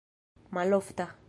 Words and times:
malofta 0.51 1.13